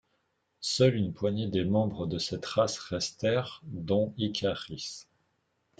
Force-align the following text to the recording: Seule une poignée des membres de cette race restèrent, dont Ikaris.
Seule 0.61 0.95
une 0.95 1.13
poignée 1.13 1.45
des 1.47 1.63
membres 1.63 2.07
de 2.07 2.17
cette 2.17 2.47
race 2.47 2.79
restèrent, 2.79 3.61
dont 3.65 4.15
Ikaris. 4.17 5.05